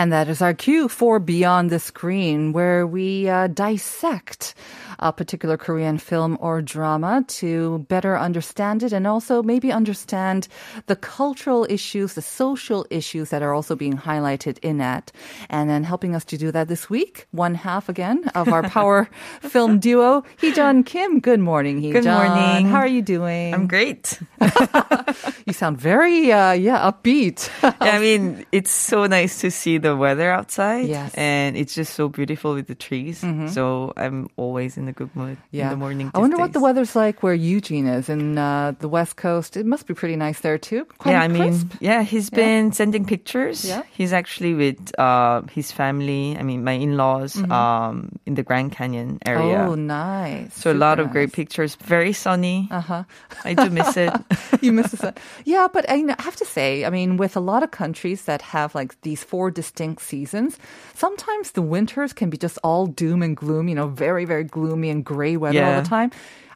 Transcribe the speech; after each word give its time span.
And 0.00 0.14
that 0.14 0.30
is 0.30 0.40
our 0.40 0.54
cue 0.54 0.88
for 0.88 1.18
Beyond 1.18 1.68
the 1.68 1.78
Screen, 1.78 2.54
where 2.54 2.86
we 2.86 3.28
uh, 3.28 3.48
dissect 3.48 4.54
a 5.00 5.12
particular 5.12 5.56
Korean 5.56 5.98
film 5.98 6.36
or 6.40 6.62
drama 6.62 7.24
to 7.40 7.84
better 7.88 8.18
understand 8.18 8.82
it 8.82 8.92
and 8.92 9.06
also 9.06 9.42
maybe 9.42 9.72
understand 9.72 10.46
the 10.86 10.96
cultural 10.96 11.66
issues, 11.68 12.14
the 12.14 12.22
social 12.22 12.86
issues 12.90 13.30
that 13.30 13.42
are 13.42 13.54
also 13.54 13.74
being 13.74 13.96
highlighted 13.96 14.58
in 14.62 14.80
it. 14.80 15.12
And 15.48 15.68
then 15.68 15.84
helping 15.84 16.14
us 16.14 16.24
to 16.26 16.36
do 16.36 16.52
that 16.52 16.68
this 16.68 16.90
week, 16.90 17.26
one 17.32 17.54
half 17.54 17.88
again 17.88 18.28
of 18.34 18.48
our 18.48 18.62
power 18.62 19.08
film 19.40 19.78
duo, 19.78 20.22
Heejun 20.40 20.84
Kim. 20.84 21.20
Good 21.20 21.40
morning, 21.40 21.80
Heejun. 21.80 21.92
Good 21.92 22.04
morning. 22.04 22.66
How 22.66 22.78
are 22.78 22.86
you 22.86 23.02
doing? 23.02 23.54
I'm 23.54 23.66
great. 23.66 24.20
you 25.46 25.52
sound 25.52 25.78
very, 25.78 26.30
uh, 26.30 26.52
yeah, 26.52 26.90
upbeat. 26.90 27.48
yeah, 27.62 27.74
I 27.80 27.98
mean, 27.98 28.44
it's 28.52 28.70
so 28.70 29.06
nice 29.06 29.40
to 29.40 29.50
see 29.50 29.78
the 29.78 29.89
weather 29.96 30.30
outside. 30.30 30.86
Yes. 30.88 31.14
And 31.14 31.56
it's 31.56 31.74
just 31.74 31.94
so 31.94 32.08
beautiful 32.08 32.54
with 32.54 32.66
the 32.66 32.74
trees. 32.74 33.24
So 33.52 33.92
I'm 33.96 34.28
always 34.36 34.76
in 34.76 34.88
a 34.88 34.92
good 34.92 35.14
mood 35.16 35.38
in 35.52 35.68
the 35.68 35.76
morning. 35.76 36.10
I 36.14 36.18
wonder 36.18 36.36
these 36.36 36.40
what 36.42 36.52
the 36.52 36.60
weather's 36.60 36.94
like 36.96 37.22
where 37.22 37.34
Eugene 37.34 37.86
is 37.86 38.08
in 38.08 38.38
uh, 38.38 38.72
the 38.78 38.88
West 38.88 39.16
Coast. 39.16 39.56
It 39.56 39.66
must 39.66 39.86
be 39.86 39.94
pretty 39.94 40.16
nice 40.16 40.40
there 40.40 40.58
too. 40.58 40.84
Quite 40.98 41.12
yeah, 41.12 41.22
I 41.22 41.28
mean, 41.28 41.70
yeah, 41.80 42.02
he's 42.02 42.30
been 42.30 42.72
sending 42.72 43.04
pictures. 43.04 43.64
Yeah. 43.64 43.82
He's 43.90 44.12
actually 44.12 44.54
with 44.54 44.98
uh, 44.98 45.42
his 45.50 45.72
family. 45.72 46.36
I 46.38 46.42
mean, 46.42 46.64
my 46.64 46.72
in-laws 46.72 47.36
um, 47.50 48.18
in 48.26 48.34
the 48.34 48.42
Grand 48.42 48.72
Canyon 48.72 49.18
area. 49.26 49.56
Mm-hmm. 49.58 49.70
Oh, 49.70 49.74
nice. 49.74 50.54
so 50.54 50.72
a 50.72 50.74
lot 50.74 50.98
Super 50.98 51.08
of 51.08 51.12
great 51.12 51.32
pictures. 51.32 51.74
Very 51.76 52.12
sunny. 52.12 52.68
Uh-huh. 52.70 53.04
I 53.44 53.54
do 53.54 53.70
miss 53.70 53.96
it. 53.96 54.12
you 54.60 54.72
miss 54.72 54.90
the 54.92 54.96
sun. 54.96 55.14
Yeah, 55.44 55.68
but 55.72 55.88
I, 55.90 56.02
know- 56.02 56.14
I 56.18 56.22
have 56.22 56.36
to 56.36 56.44
say, 56.46 56.84
I 56.84 56.90
mean, 56.90 57.16
with 57.16 57.36
a 57.36 57.40
lot 57.40 57.62
of 57.62 57.70
countries 57.70 58.24
that 58.24 58.42
have 58.42 58.74
like 58.74 59.00
these 59.02 59.24
four 59.24 59.50
distinct 59.50 59.79
seasons, 59.98 60.58
sometimes 60.94 61.52
the 61.52 61.62
winters 61.62 62.12
can 62.12 62.30
be 62.30 62.36
just 62.36 62.58
all 62.62 62.86
doom 62.86 63.22
and 63.22 63.36
gloom, 63.36 63.68
you 63.68 63.74
know, 63.74 63.88
very, 63.88 64.24
very 64.24 64.44
gloomy 64.44 64.90
and 64.90 65.04
gray 65.04 65.36
weather 65.36 65.58
all 65.64 65.82
the 65.82 65.88
time. 65.88 66.10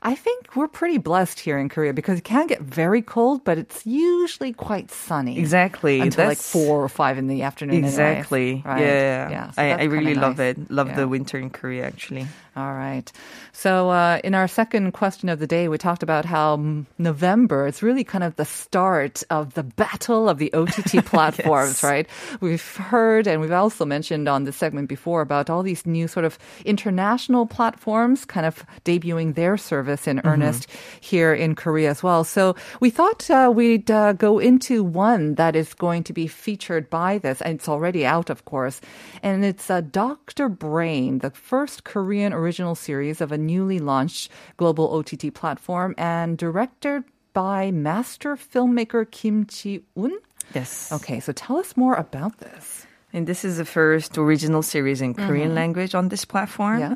I 0.06 0.14
think 0.14 0.55
we're 0.55 0.69
pretty 0.69 0.98
blessed 0.98 1.41
here 1.41 1.56
in 1.58 1.70
Korea 1.70 1.94
because 1.94 2.19
it 2.19 2.24
can 2.24 2.47
get 2.47 2.60
very 2.60 3.00
cold, 3.00 3.42
but 3.42 3.56
it's 3.56 3.86
usually 3.86 4.52
quite 4.52 4.91
sunny. 4.91 5.38
Exactly. 5.38 6.00
Until 6.00 6.27
like 6.28 6.36
four 6.36 6.84
or 6.84 6.91
five 6.91 7.16
in 7.16 7.27
the 7.27 7.41
afternoon. 7.42 7.83
Exactly. 7.83 8.62
Right. 8.64 8.80
Yeah. 8.83 9.30
Yeah. 9.30 9.50
so 9.52 9.62
I, 9.62 9.70
I 9.70 9.83
really 9.84 10.14
love 10.14 10.36
nice. 10.36 10.58
it. 10.58 10.70
Love 10.70 10.88
Yeah. 10.88 10.96
the 10.96 11.08
winter 11.08 11.38
in 11.38 11.48
Korea, 11.48 11.86
actually. 11.86 12.27
All 12.55 12.72
right. 12.74 13.11
So, 13.52 13.91
uh, 13.91 14.20
in 14.22 14.34
our 14.34 14.46
second 14.46 14.92
question 14.92 15.28
of 15.28 15.41
the 15.41 15.46
day, 15.46 15.66
we 15.69 15.77
talked 15.78 16.02
about 16.05 16.24
how 16.24 16.55
November 16.98 17.66
is 17.66 17.83
really 17.83 18.05
kind 18.05 18.22
of 18.22 18.36
the 18.36 18.44
start 18.44 19.24
of 19.30 19.55
the 19.55 19.64
battle 19.64 20.28
of 20.28 20.39
the 20.39 20.52
OTT 20.52 21.05
platforms, 21.06 21.83
right? 21.83 22.06
We've 22.41 22.77
heard 22.77 23.27
and 23.27 23.41
we've 23.41 23.50
also 23.50 23.84
mentioned 23.84 24.28
on 24.28 24.44
this 24.44 24.55
segment 24.56 24.89
before 24.89 25.20
about 25.22 25.50
all 25.50 25.62
these 25.64 25.84
new 25.86 26.06
sort 26.06 26.24
of 26.27 26.39
international 26.64 27.46
platforms 27.46 28.24
kind 28.24 28.46
of 28.46 28.64
debuting 28.84 29.34
their 29.34 29.56
service 29.56 29.94
in 30.06 30.20
earnest 30.24 30.67
here 31.01 31.33
in 31.33 31.55
Korea 31.55 31.91
as 31.91 32.02
well. 32.02 32.24
So, 32.24 32.55
we 32.80 32.91
thought 32.91 33.30
uh, 33.30 33.52
we'd 33.55 33.91
uh, 33.91 34.13
go 34.13 34.39
into 34.39 34.83
one 34.83 35.35
that 35.36 35.55
is 35.55 35.74
going 35.74 36.02
to 36.05 36.13
be 36.13 36.27
featured 36.27 36.91
by 36.91 37.18
this, 37.18 37.41
and 37.41 37.55
it's 37.55 37.68
already 37.68 38.05
out, 38.05 38.30
of 38.30 38.45
course. 38.45 38.80
And 39.23 39.45
it's 39.45 39.70
uh, 39.70 39.80
Dr. 39.80 40.48
Brain, 40.48 41.18
the 41.18 41.30
first 41.30 41.85
Korean 41.85 42.33
original 42.33 42.74
series 42.74 43.20
of 43.20 43.33
a 43.33 43.39
newly 43.39 43.79
launched 43.79 44.30
global 44.57 44.95
OTT 44.95 45.33
platform 45.35 45.95
and 45.97 46.36
directed 46.36 47.05
by 47.33 47.70
master 47.70 48.36
filmmaker 48.36 49.11
Kim 49.11 49.47
Ji-un. 49.47 50.17
Yes. 50.55 50.92
Okay, 50.92 51.20
so 51.20 51.33
tell 51.33 51.57
us 51.57 51.77
more 51.77 51.95
about 51.95 52.39
this. 52.39 52.86
And 53.14 53.27
this 53.29 53.45
is 53.45 53.58
the 53.58 53.64
first 53.64 54.19
original 54.19 54.61
series 54.63 55.01
in 55.01 55.14
Korean 55.14 55.55
language 55.55 55.95
on 55.95 56.08
this 56.08 56.25
platform. 56.25 56.80
Yeah. 56.80 56.95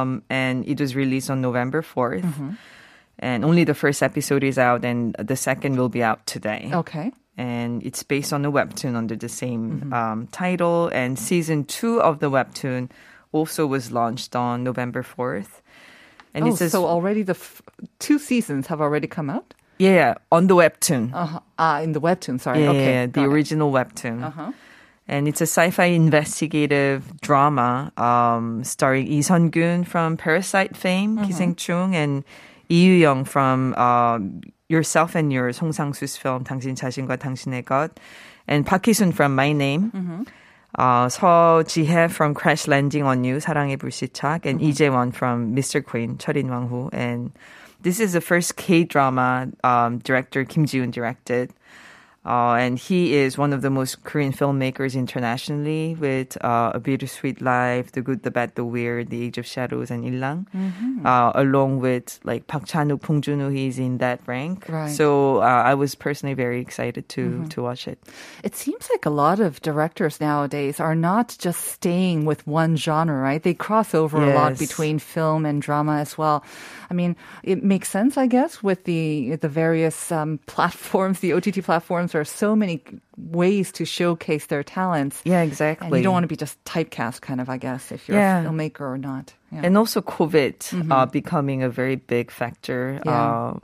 Um, 0.00 0.22
and 0.30 0.66
it 0.66 0.80
was 0.80 0.96
released 0.96 1.28
on 1.28 1.42
November 1.42 1.82
4th. 1.82 2.24
And 3.20 3.44
only 3.44 3.64
the 3.64 3.74
first 3.74 4.02
episode 4.02 4.42
is 4.44 4.58
out, 4.58 4.82
and 4.84 5.14
the 5.18 5.36
second 5.36 5.76
will 5.76 5.90
be 5.90 6.02
out 6.02 6.24
today. 6.26 6.70
Okay. 6.72 7.12
And 7.36 7.82
it's 7.84 8.02
based 8.02 8.32
on 8.32 8.44
a 8.46 8.50
webtoon 8.50 8.94
under 8.96 9.14
the 9.14 9.28
same 9.28 9.92
um, 9.92 10.26
title. 10.32 10.88
And 10.88 11.18
season 11.18 11.64
two 11.64 12.00
of 12.00 12.20
the 12.20 12.30
webtoon 12.30 12.88
also 13.32 13.66
was 13.66 13.92
launched 13.92 14.34
on 14.34 14.64
November 14.64 15.02
4th. 15.02 15.60
And 16.32 16.44
oh, 16.44 16.48
it's 16.48 16.60
a- 16.62 16.70
so 16.70 16.86
already 16.86 17.22
the 17.22 17.34
f- 17.36 17.60
two 17.98 18.18
seasons 18.18 18.68
have 18.68 18.80
already 18.80 19.06
come 19.06 19.28
out? 19.28 19.52
yeah, 19.78 20.14
on 20.32 20.46
the 20.48 20.54
webtoon. 20.56 21.12
Uh-huh. 21.14 21.40
Ah, 21.58 21.80
in 21.80 21.92
the 21.92 22.00
webtoon, 22.00 22.40
sorry. 22.40 22.62
Yeah, 22.64 22.70
okay. 22.70 22.84
yeah, 22.92 23.06
the 23.06 23.12
got 23.12 23.24
it. 23.24 23.28
original 23.28 23.70
webtoon. 23.70 24.24
Uh-huh 24.24 24.52
and 25.08 25.26
it's 25.26 25.40
a 25.40 25.48
sci-fi 25.48 25.86
investigative 25.86 27.18
drama 27.20 27.90
um, 27.96 28.62
starring 28.62 29.06
Lee 29.06 29.22
Sun-gyun 29.22 29.86
from 29.86 30.16
Parasite 30.16 30.76
fame, 30.76 31.16
mm-hmm. 31.16 31.24
Kiseng 31.24 31.56
Chung, 31.56 31.96
and 31.96 32.24
Lee 32.68 32.84
Yu 32.84 32.92
Young 32.92 33.24
from 33.24 33.74
uh, 33.76 34.18
Yourself 34.68 35.14
and 35.14 35.32
Yours, 35.32 35.58
Hong 35.58 35.72
Sang-soo's 35.72 36.16
film 36.16 36.44
당신 36.44 36.76
자신과 36.76 37.16
당신의 37.16 37.64
것, 37.64 37.90
and 38.46 38.66
Park 38.66 38.82
Ki-sun 38.84 39.12
from 39.12 39.34
My 39.34 39.52
Name. 39.52 39.90
Mm-hmm. 39.90 40.22
Uh, 40.74 41.06
Seo 41.08 41.66
Ji-hae 41.66 42.08
from 42.08 42.34
Crash 42.34 42.68
Landing 42.68 43.02
on 43.04 43.24
You, 43.24 43.36
사랑의 43.36 43.78
불시착, 43.78 44.44
and 44.44 44.60
mm-hmm. 44.60 44.66
Lee 44.66 44.72
Jae-won 44.72 45.12
from 45.12 45.56
Mr. 45.56 45.82
Queen, 45.82 46.18
철인 46.18 46.50
왕후. 46.50 46.90
And 46.92 47.32
this 47.80 47.98
is 47.98 48.12
the 48.12 48.20
first 48.20 48.56
K-drama 48.56 49.48
um, 49.64 49.98
director 49.98 50.44
Kim 50.44 50.66
Ji-un 50.66 50.90
directed. 50.90 51.54
Uh, 52.28 52.60
and 52.60 52.78
he 52.78 53.14
is 53.14 53.38
one 53.38 53.54
of 53.54 53.62
the 53.62 53.70
most 53.70 54.04
Korean 54.04 54.34
filmmakers 54.34 54.94
internationally 54.94 55.96
with 55.98 56.36
uh, 56.44 56.72
A 56.74 56.78
Bittersweet 56.78 57.40
Life, 57.40 57.92
The 57.92 58.02
Good, 58.02 58.22
The 58.22 58.30
Bad, 58.30 58.54
The 58.54 58.66
Weird, 58.66 59.08
The 59.08 59.24
Age 59.24 59.38
of 59.38 59.46
Shadows, 59.46 59.90
and 59.90 60.04
Illang. 60.04 60.44
Mm-hmm. 60.54 61.06
Uh, 61.06 61.32
along 61.34 61.80
with 61.80 62.20
like 62.24 62.46
Park 62.46 62.66
Chan-wook, 62.66 63.00
Bong 63.00 63.22
Joon-ho, 63.22 63.48
he's 63.48 63.78
in 63.78 63.96
that 63.98 64.20
rank. 64.26 64.68
Right. 64.68 64.90
So 64.90 65.38
uh, 65.38 65.62
I 65.64 65.72
was 65.72 65.94
personally 65.94 66.34
very 66.34 66.60
excited 66.60 67.08
to 67.16 67.48
to 67.48 67.62
watch 67.62 67.88
it. 67.88 67.98
It 68.44 68.54
seems 68.54 68.90
like 68.90 69.06
a 69.06 69.10
lot 69.10 69.40
of 69.40 69.62
directors 69.62 70.20
nowadays 70.20 70.80
are 70.80 70.94
not 70.94 71.34
just 71.38 71.64
staying 71.64 72.26
with 72.26 72.46
one 72.46 72.76
genre, 72.76 73.16
right? 73.16 73.42
They 73.42 73.54
cross 73.54 73.94
over 73.94 74.20
a 74.20 74.34
lot 74.34 74.58
between 74.58 74.98
film 74.98 75.46
and 75.46 75.62
drama 75.62 75.96
as 75.96 76.18
well. 76.18 76.44
I 76.90 76.94
mean, 76.94 77.16
it 77.42 77.64
makes 77.64 77.88
sense, 77.88 78.18
I 78.18 78.26
guess, 78.26 78.62
with 78.62 78.84
the 78.84 79.36
the 79.36 79.48
various 79.48 80.12
um, 80.12 80.40
platforms, 80.46 81.20
the 81.20 81.32
OTT 81.32 81.64
platforms. 81.64 82.17
There 82.18 82.22
are 82.22 82.24
so 82.24 82.56
many 82.56 82.82
ways 83.16 83.70
to 83.78 83.84
showcase 83.84 84.46
their 84.46 84.64
talents. 84.64 85.22
Yeah, 85.24 85.38
And 85.42 85.52
exactly. 85.52 85.98
you 85.98 86.02
don't 86.02 86.12
want 86.12 86.24
to 86.24 86.28
be 86.28 86.34
just 86.34 86.58
typecast, 86.64 87.20
kind 87.20 87.40
of, 87.40 87.48
I 87.48 87.58
guess, 87.58 87.92
if 87.92 88.08
you're 88.08 88.18
Yeah. 88.18 88.42
a 88.42 88.50
filmmaker 88.50 88.80
or 88.80 88.98
not. 88.98 89.34
Yeah. 89.54 89.60
and 89.62 89.78
also 89.78 90.02
COVID 90.02 90.90
uh, 90.90 91.06
becoming 91.06 91.62
a 91.62 91.68
very 91.70 91.94
big 91.94 92.32
factor. 92.32 92.98
Mm-hmm. 92.98 93.08
Yeah. 93.08 93.22
Uh, 93.22 93.58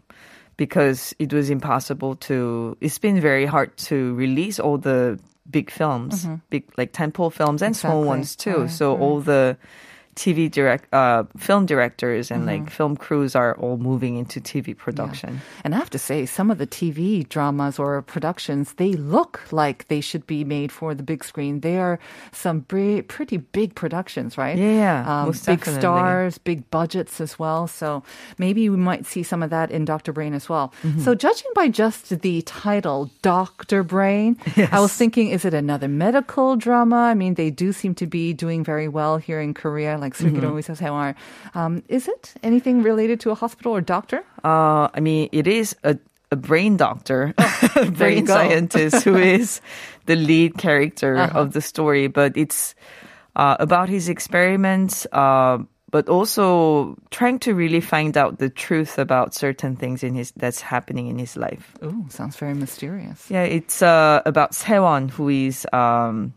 because 0.56 1.14
it 1.18 1.32
was 1.32 1.50
impossible 1.50 2.14
to, 2.30 2.76
it's 2.80 2.98
been 3.02 3.20
very 3.20 3.44
hard 3.44 3.76
to 3.90 4.14
release 4.14 4.60
all 4.60 4.78
the 4.78 5.18
big 5.50 5.68
films, 5.68 6.28
big 6.48 6.62
like 6.78 6.92
tentpole 6.92 7.32
films 7.32 7.60
and 7.60 7.74
small 7.76 8.02
Mm-hmm. 8.06 8.08
Ones 8.22 8.36
too. 8.36 8.58
Right, 8.62 8.70
so 8.70 8.96
all 8.96 9.18
the 9.20 9.56
TV 10.14 10.50
direct, 10.50 10.92
uh, 10.94 11.24
film 11.36 11.66
directors 11.66 12.30
and 12.30 12.46
like 12.46 12.70
film 12.70 12.96
crews 12.96 13.34
are 13.34 13.54
all 13.58 13.76
moving 13.76 14.16
into 14.16 14.40
TV 14.40 14.76
production. 14.76 15.40
And 15.64 15.74
I 15.74 15.78
have 15.78 15.90
to 15.90 15.98
say, 15.98 16.26
some 16.26 16.50
of 16.50 16.58
the 16.58 16.66
TV 16.66 17.28
dramas 17.28 17.78
or 17.78 18.00
productions, 18.02 18.74
they 18.74 18.92
look 18.92 19.40
like 19.52 19.88
they 19.88 20.00
should 20.00 20.26
be 20.26 20.44
made 20.44 20.70
for 20.72 20.94
the 20.94 21.02
big 21.02 21.24
screen. 21.24 21.60
They 21.60 21.78
are 21.78 21.98
some 22.32 22.62
pre- 22.62 23.02
pretty 23.02 23.38
big 23.38 23.74
productions, 23.74 24.38
right? 24.38 24.56
Yeah, 24.56 25.04
Um, 25.06 25.30
big 25.32 25.40
definitely. 25.42 25.80
stars, 25.80 26.38
big 26.38 26.70
budgets 26.70 27.20
as 27.20 27.38
well. 27.38 27.66
So 27.66 28.02
maybe 28.38 28.68
we 28.68 28.76
might 28.76 29.06
see 29.06 29.22
some 29.22 29.42
of 29.42 29.50
that 29.50 29.70
in 29.70 29.84
Dr. 29.84 30.12
Brain 30.12 30.34
as 30.34 30.48
well. 30.48 30.72
Mm-hmm. 30.82 31.00
So 31.00 31.14
judging 31.14 31.50
by 31.54 31.68
just 31.68 32.08
the 32.20 32.42
title, 32.42 33.10
Dr. 33.22 33.82
Brain, 33.82 34.36
I 34.70 34.80
was 34.80 34.92
thinking, 34.92 35.30
is 35.30 35.44
it 35.44 35.54
another 35.54 35.88
medical 35.88 36.56
drama? 36.56 36.96
I 36.96 37.14
mean, 37.14 37.34
they 37.34 37.50
do 37.50 37.72
seem 37.72 37.94
to 37.96 38.06
be 38.06 38.32
doing 38.32 38.64
very 38.64 38.88
well 38.88 39.16
here 39.18 39.40
in 39.40 39.54
Korea, 39.54 39.98
like 40.03 40.13
Mm-hmm. 40.13 40.35
슬기로운 40.35 40.55
의사 40.57 40.73
생활. 40.75 41.15
Um, 41.55 41.83
is 41.87 42.07
it 42.07 42.33
anything 42.43 42.83
related 42.83 43.19
to 43.21 43.31
a 43.31 43.35
hospital 43.35 43.73
or 43.75 43.81
doctor? 43.81 44.23
Uh, 44.43 44.87
I 44.93 44.99
mean, 44.99 45.29
it 45.31 45.47
is 45.47 45.75
a, 45.83 45.97
a 46.31 46.35
brain 46.35 46.77
doctor, 46.77 47.33
there 47.75 47.85
you 47.85 47.91
brain 47.91 48.25
go. 48.25 48.33
scientist, 48.33 49.03
who 49.03 49.15
is 49.17 49.61
the 50.05 50.15
lead 50.15 50.57
character 50.57 51.17
Uh-huh. 51.17 51.39
of 51.41 51.53
the 51.53 51.61
story. 51.61 52.07
But 52.07 52.35
it's 52.35 52.75
uh, 53.35 53.55
about 53.59 53.89
his 53.89 54.09
experiments, 54.09 55.07
uh, 55.11 55.59
but 55.91 56.07
also 56.07 56.95
trying 57.09 57.39
to 57.39 57.53
really 57.53 57.81
find 57.81 58.15
out 58.17 58.37
the 58.37 58.49
truth 58.49 58.99
about 58.99 59.33
certain 59.33 59.75
things 59.75 60.03
in 60.03 60.13
his 60.13 60.31
that's 60.37 60.61
happening 60.61 61.07
in 61.07 61.17
his 61.17 61.35
life. 61.35 61.73
Ooh, 61.83 62.05
sounds 62.09 62.37
very 62.37 62.53
mysterious. 62.53 63.25
Yeah, 63.29 63.41
it's 63.43 63.81
uh, 63.81 64.21
about 64.25 64.53
Sewon, 64.53 65.09
who 65.09 65.29
is 65.29 65.65
um, 65.73 66.33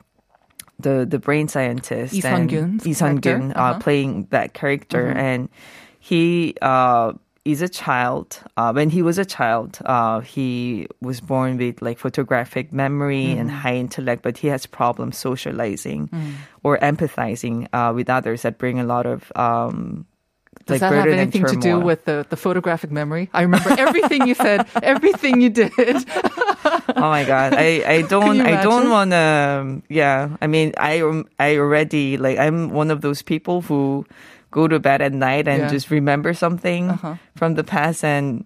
the 0.80 1.06
the 1.10 1.20
brain 1.20 1.48
scientist. 1.48 2.14
Lee 2.14 2.22
and 2.24 2.50
Sun-gyun's 2.50 2.86
Lee 2.86 2.94
Sun-gyun, 2.94 3.52
uh, 3.52 3.60
Uh-huh. 3.60 3.72
Mm-hmm. 3.74 3.80
playing 3.82 4.28
that 4.30 4.54
character, 4.54 5.08
and 5.10 5.50
he 6.00 6.56
uh, 6.62 7.14
is 7.46 7.62
a 7.62 7.70
child. 7.70 8.40
Uh, 8.58 8.72
when 8.76 8.90
he 8.92 9.02
was 9.02 9.18
a 9.18 9.26
child, 9.26 9.80
uh, 9.86 10.20
he 10.20 10.86
was 11.02 11.22
born 11.22 11.58
with 11.58 11.82
like 11.82 11.98
photographic 11.98 12.72
memory 12.72 13.32
and 13.40 13.50
Mm-hmm. 13.50 13.60
high 13.64 13.76
intellect, 13.76 14.22
but 14.22 14.38
he 14.38 14.48
has 14.52 14.66
problems 14.68 15.18
socializing 15.18 16.10
Mm. 16.12 16.34
or 16.64 16.78
empathizing 16.80 17.68
uh, 17.74 17.92
with 17.96 18.10
others 18.10 18.42
that 18.44 18.58
bring 18.60 18.80
a 18.80 18.84
lot 18.84 19.06
of 19.06 19.32
um, 19.36 20.06
Does 20.68 20.82
like 20.82 20.92
that 20.92 20.94
have 20.94 21.08
anything 21.08 21.46
to 21.48 21.56
do 21.56 21.80
with 21.80 22.04
the, 22.06 22.26
the 22.30 22.36
photographic 22.36 22.92
memory? 22.92 23.30
I 23.34 23.42
remember 23.48 23.72
everything 23.80 24.28
you 24.28 24.36
said, 24.36 24.68
everything 24.84 25.40
you 25.42 25.50
did. 25.50 25.72
oh 25.80 27.10
my 27.10 27.24
god 27.24 27.54
i 27.56 27.84
i 27.88 28.02
don't 28.12 28.42
i 28.42 28.62
don't 28.62 28.90
want 28.90 29.12
to 29.12 29.82
yeah 29.88 30.36
i 30.42 30.48
mean 30.48 30.74
i 30.78 31.00
i 31.40 31.56
already 31.58 32.18
like 32.18 32.38
i'm 32.40 32.70
one 32.70 32.92
of 32.92 33.00
those 33.02 33.22
people 33.22 33.62
who 33.62 34.06
go 34.52 34.68
to 34.68 34.80
bed 34.80 35.02
at 35.02 35.14
night 35.14 35.48
and 35.48 35.64
Yeah. 35.64 35.70
just 35.72 35.90
remember 35.92 36.34
something 36.34 36.90
Uh-huh. 36.92 37.16
from 37.36 37.56
the 37.56 37.64
past 37.64 38.04
and 38.04 38.44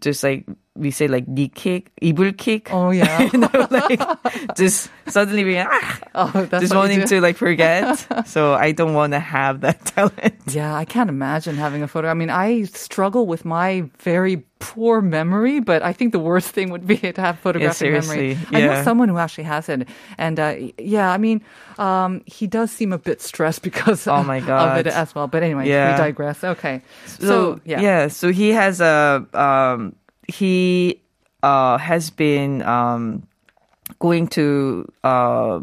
just 0.00 0.22
like 0.24 0.44
we 0.78 0.90
say 0.90 1.08
like 1.08 1.26
knee 1.26 1.48
kick 1.50 1.90
이불 2.00 2.36
kick 2.38 2.70
Oh, 2.72 2.90
yeah. 2.90 3.26
you 3.32 3.38
know 3.42 3.50
like 3.70 3.98
just 4.56 4.88
suddenly 5.10 5.42
being 5.44 5.66
ah, 5.66 5.98
Oh, 6.14 6.46
that's 6.46 6.62
just 6.62 6.74
wanting 6.74 7.02
to 7.06 7.20
like 7.20 7.36
forget 7.36 7.98
so 8.26 8.54
i 8.54 8.70
don't 8.72 8.94
want 8.94 9.12
to 9.12 9.18
have 9.20 9.60
that 9.66 9.82
talent 9.92 10.34
Yeah, 10.48 10.72
I 10.72 10.86
can't 10.88 11.10
imagine 11.12 11.60
having 11.60 11.82
a 11.84 11.88
photo. 11.90 12.08
I 12.08 12.16
mean, 12.16 12.30
I 12.32 12.64
struggle 12.72 13.26
with 13.28 13.44
my 13.44 13.84
very 14.00 14.48
poor 14.64 15.04
memory, 15.04 15.60
but 15.60 15.84
I 15.84 15.92
think 15.92 16.16
the 16.16 16.18
worst 16.22 16.56
thing 16.56 16.72
would 16.72 16.86
be 16.88 16.96
to 17.16 17.20
have 17.20 17.36
photographic 17.38 17.92
memory. 17.92 18.32
seriously, 18.40 18.56
I 18.56 18.64
know 18.64 18.80
someone 18.80 19.12
who 19.12 19.20
actually 19.20 19.44
has 19.44 19.68
it, 19.68 19.84
and 20.16 20.40
uh, 20.40 20.56
yeah, 20.80 21.12
I 21.12 21.18
mean, 21.20 21.44
um, 21.76 22.24
he 22.24 22.48
does 22.48 22.72
seem 22.72 22.96
a 22.96 22.98
bit 22.98 23.20
stressed 23.20 23.60
because 23.60 24.08
Oh 24.08 24.24
my 24.24 24.40
God. 24.40 24.72
of 24.72 24.86
it 24.86 24.88
as 24.88 25.12
well. 25.12 25.28
But 25.28 25.44
anyway, 25.44 25.68
Yeah. 25.68 25.92
we 25.92 26.00
digress. 26.00 26.40
Okay, 26.42 26.80
so, 27.20 27.60
yeah. 27.68 28.08
so 28.08 28.32
he 28.32 28.56
has 28.56 28.80
a 28.80 29.20
um 29.36 29.92
he 30.28 31.00
uh 31.42 31.78
has 31.78 32.10
been 32.10 32.62
um 32.62 33.26
going 33.98 34.26
to 34.28 34.86
uh 35.04 35.60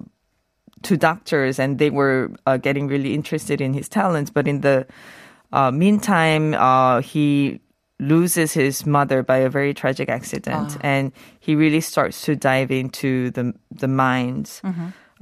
to 0.81 0.97
doctors 0.97 1.57
and 1.59 1.79
they 1.79 1.89
were 1.89 2.29
uh, 2.45 2.57
getting 2.57 2.88
really 2.88 3.13
interested 3.13 3.59
in 3.62 3.73
his 3.73 3.89
talents. 3.89 4.29
But 4.29 4.47
in 4.47 4.62
the 4.62 4.85
uh, 5.53 5.71
meantime 5.71 6.53
uh 6.53 7.01
he 7.01 7.59
loses 8.00 8.51
his 8.53 8.85
mother 8.85 9.23
by 9.23 9.38
a 9.38 9.50
very 9.50 9.73
tragic 9.73 10.09
accident. 10.09 10.75
And 10.81 11.11
he 11.39 11.56
really 11.56 11.79
starts 11.79 12.21
to 12.25 12.35
dive 12.35 12.69
into 12.69 13.31
the 13.31 13.53
the 13.71 13.88
minds 13.88 14.61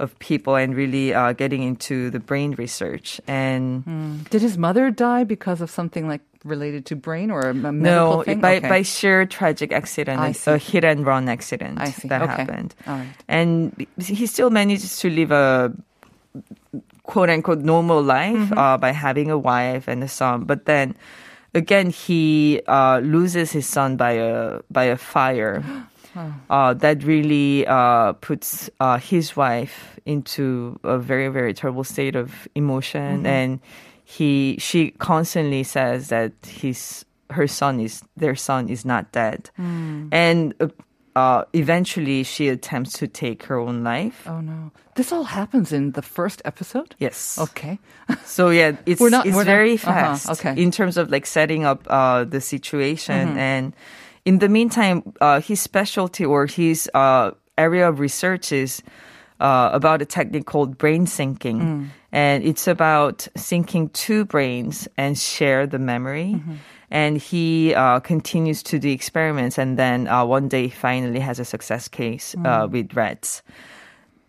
of 0.00 0.18
people 0.18 0.56
and 0.56 0.74
really 0.74 1.14
uh, 1.14 1.32
getting 1.34 1.62
into 1.62 2.10
the 2.10 2.18
brain 2.18 2.52
research. 2.58 3.20
And 3.28 3.84
Did 4.28 4.42
his 4.42 4.58
mother 4.58 4.90
die 4.90 5.22
because 5.22 5.60
of 5.60 5.70
something 5.70 6.08
like 6.08 6.22
related 6.44 6.84
to 6.86 6.96
brain 6.96 7.30
or 7.32 7.48
a 7.48 7.54
medical 7.54 8.20
no, 8.20 8.22
thing? 8.22 8.40
by 8.40 8.56
Okay. 8.60 8.68
by 8.68 8.82
sheer 8.84 9.24
tragic 9.26 9.72
accident, 9.72 10.20
I 10.20 10.28
a- 10.28 10.34
see. 10.36 10.50
a 10.52 10.58
hit 10.60 10.84
and 10.84 11.04
run 11.08 11.28
accident 11.28 11.80
I 11.80 11.88
see. 11.90 12.08
that 12.08 12.22
Okay. 12.22 12.32
happened. 12.44 12.74
Right. 12.86 13.08
And 13.28 13.72
he 13.96 14.26
still 14.28 14.50
manages 14.52 15.00
to 15.00 15.08
live 15.08 15.32
a 15.32 15.72
quote 17.04 17.30
unquote 17.30 17.60
normal 17.60 18.02
life 18.02 18.36
Mm-hmm. 18.36 18.58
uh, 18.58 18.76
by 18.78 18.92
having 18.92 19.30
a 19.30 19.38
wife 19.38 19.88
and 19.88 20.02
a 20.04 20.08
son. 20.08 20.44
But 20.44 20.64
then 20.66 20.94
again, 21.54 21.90
he 21.90 22.60
uh, 22.66 23.00
loses 23.04 23.52
his 23.52 23.66
son 23.66 23.96
by 23.96 24.12
a 24.20 24.60
by 24.70 24.84
a 24.84 24.96
fire. 24.96 25.62
Uh, 26.48 26.70
that 26.78 27.02
really 27.02 27.66
uh, 27.66 28.12
puts 28.22 28.70
uh, 28.78 28.98
his 29.02 29.34
wife 29.34 29.98
into 30.06 30.78
a 30.86 30.94
very 30.94 31.26
very 31.26 31.50
terrible 31.50 31.82
state 31.82 32.14
of 32.14 32.46
emotion, 32.54 33.26
and 33.26 33.58
he 34.04 34.56
she 34.58 34.90
constantly 34.92 35.62
says 35.64 36.08
that 36.08 36.32
his 36.46 37.04
her 37.30 37.46
son 37.46 37.80
is 37.80 38.02
their 38.16 38.36
son 38.36 38.68
is 38.68 38.84
not 38.84 39.10
dead, 39.12 39.50
and 39.58 40.54
uh, 40.60 40.68
uh, 41.16 41.44
eventually 41.52 42.22
she 42.22 42.48
attempts 42.48 42.92
to 42.98 43.06
take 43.08 43.44
her 43.44 43.58
own 43.58 43.82
life. 43.82 44.26
Oh 44.26 44.40
no! 44.40 44.70
This 44.94 45.10
all 45.10 45.24
happens 45.24 45.72
in 45.72 45.92
the 45.92 46.02
first 46.02 46.42
episode. 46.44 46.94
Yes. 46.98 47.38
Okay. 47.38 47.78
So 48.24 48.50
yeah, 48.50 48.76
it's 48.86 49.00
We're 49.00 49.10
not- 49.10 49.26
it's 49.26 49.34
we're 49.34 49.44
not- 49.44 49.56
very 49.56 49.74
uh-huh, 49.74 50.16
fast 50.16 50.30
okay. 50.30 50.60
in 50.60 50.70
terms 50.70 50.96
of 50.96 51.10
like 51.10 51.24
setting 51.26 51.64
up 51.64 51.86
uh, 51.88 52.24
the 52.24 52.40
situation. 52.40 53.28
Mm-hmm. 53.28 53.38
And 53.38 53.72
in 54.24 54.38
the 54.38 54.48
meantime, 54.48 55.02
uh, 55.20 55.40
his 55.40 55.60
specialty 55.60 56.24
or 56.24 56.46
his 56.46 56.90
uh, 56.94 57.30
area 57.56 57.88
of 57.88 58.00
research 58.00 58.52
is 58.52 58.82
uh, 59.40 59.70
about 59.72 60.02
a 60.02 60.06
technique 60.06 60.46
called 60.46 60.78
brain 60.78 61.06
syncing, 61.06 61.60
Mm. 61.60 61.86
and 62.12 62.44
it's 62.44 62.66
about 62.68 63.26
syncing 63.36 63.92
two 63.92 64.24
brains 64.24 64.88
and 64.96 65.18
share 65.18 65.66
the 65.66 65.78
memory. 65.78 66.34
Mm-hmm. 66.36 66.54
And 66.90 67.18
he 67.18 67.74
uh, 67.74 67.98
continues 68.00 68.62
to 68.70 68.78
do 68.78 68.88
experiments, 68.88 69.58
and 69.58 69.76
then 69.76 70.06
uh, 70.06 70.24
one 70.24 70.46
day 70.46 70.68
finally 70.68 71.18
has 71.18 71.40
a 71.40 71.44
success 71.44 71.88
case 71.88 72.34
Mm. 72.38 72.46
uh, 72.46 72.66
with 72.68 72.94
rats. 72.94 73.42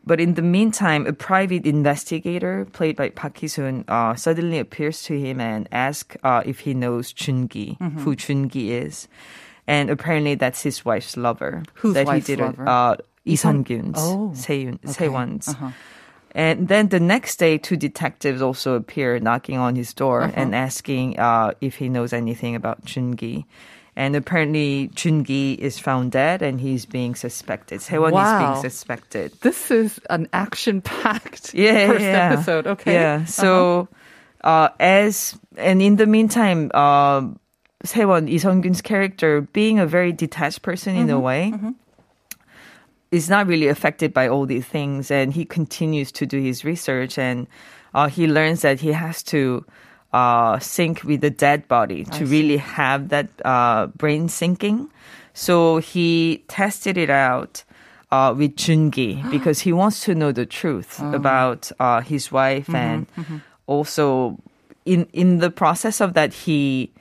But 0.05 0.19
in 0.21 0.33
the 0.35 0.41
meantime, 0.45 1.07
a 1.07 1.13
private 1.13 1.65
investigator 1.65 2.65
played 2.73 2.95
by 2.95 3.09
Park 3.09 3.37
Hee-sun 3.37 3.85
uh, 3.87 4.13
suddenly 4.13 4.59
appears 4.59 5.01
to 5.09 5.17
him 5.19 5.41
and 5.41 5.67
asks 5.71 6.15
uh, 6.23 6.41
if 6.45 6.59
he 6.61 6.73
knows 6.73 7.11
Chun-gi, 7.13 7.77
Mm-hmm. 7.81 7.99
who 8.05 8.15
Chun-gi 8.15 8.71
is. 8.73 9.07
And 9.67 9.89
apparently 9.89 10.35
that's 10.35 10.61
his 10.61 10.85
wife's 10.85 11.17
lover. 11.17 11.63
Whose 11.81 11.95
that 11.95 12.05
wife's 12.05 12.27
he 12.27 12.35
did 12.35 12.45
lover? 12.45 12.69
Uh, 12.69 12.95
Lee 13.25 13.31
Lee-sun- 13.31 13.65
Sun-gyun's, 13.65 13.97
Oh, 13.97 14.31
Sewon, 14.35 14.79
okay. 14.87 15.07
Uh-huh. 15.51 15.71
And 16.37 16.67
then 16.67 16.89
the 16.89 16.99
next 16.99 17.37
day, 17.37 17.57
two 17.57 17.77
detectives 17.77 18.41
also 18.41 18.75
appear 18.75 19.19
knocking 19.19 19.57
on 19.57 19.75
his 19.75 19.93
door 19.93 20.21
Uh-huh. 20.23 20.33
and 20.35 20.53
asking 20.53 21.17
uh, 21.19 21.51
if 21.61 21.75
he 21.75 21.89
knows 21.89 22.13
anything 22.13 22.55
about 22.55 22.83
Chun-gi. 22.85 23.45
And 23.95 24.13
apparently, 24.17 24.89
Chun-gi 24.93 25.53
is 25.53 25.79
found 25.79 26.11
dead 26.11 26.41
and 26.41 26.59
he's 26.59 26.85
being 26.85 27.15
suspected. 27.15 27.79
Sewon 27.79 28.11
Wow. 28.11 28.19
is 28.27 28.43
being 28.43 28.61
suspected. 28.69 29.31
This 29.39 29.71
is 29.71 30.01
an 30.09 30.27
action-packed 30.33 31.53
yeah, 31.55 31.87
first 31.87 32.01
yeah. 32.03 32.31
episode. 32.33 32.67
Okay. 32.67 32.93
Yeah. 32.93 33.23
So, 33.25 33.87
uh 34.43 34.69
as 34.79 35.39
and 35.55 35.81
in 35.81 35.95
the 35.95 36.05
meantime, 36.05 36.69
uh, 36.75 37.21
Sewon 37.87 38.25
Lee 38.27 38.37
Sun-gyun's 38.37 38.81
character, 38.83 39.41
being 39.55 39.79
a 39.79 39.87
very 39.87 40.11
detached 40.11 40.61
person 40.61 40.95
in 40.97 41.09
a 41.09 41.17
way, 41.19 41.53
is 43.15 43.29
not 43.29 43.47
really 43.47 43.67
affected 43.67 44.13
by 44.13 44.27
all 44.27 44.45
these 44.45 44.65
things, 44.65 45.09
and 45.09 45.33
he 45.33 45.45
continues 45.45 46.11
to 46.11 46.25
do 46.25 46.39
his 46.39 46.65
research, 46.65 47.17
and 47.17 47.47
uh, 47.93 48.07
he 48.07 48.27
learns 48.27 48.61
that 48.61 48.79
he 48.79 48.91
has 48.91 49.23
to. 49.23 49.65
Uh, 50.13 50.57
sync 50.59 51.03
with 51.03 51.19
the 51.19 51.29
dead 51.29 51.67
body 51.67 52.05
to 52.05 52.25
really 52.25 52.55
have 52.55 53.09
that 53.09 53.27
uh, 53.43 53.87
brain 53.99 54.29
syncing. 54.29 54.87
So 55.33 55.79
he 55.79 56.45
tested 56.47 56.95
it 56.95 57.09
out 57.09 57.65
uh, 58.11 58.33
with 58.37 58.55
Jungi 58.55 59.29
because 59.35 59.59
he 59.59 59.73
wants 59.73 60.05
to 60.05 60.15
know 60.15 60.31
the 60.31 60.45
truth 60.45 61.01
about 61.01 61.69
uh, 61.83 61.99
his 61.99 62.31
wife, 62.31 62.69
and 62.71 63.07
also 63.67 64.39
in 64.85 65.05
in 65.11 65.39
the 65.39 65.51
process 65.51 65.99
of 65.99 66.13
that, 66.13 66.31
he 66.31 66.91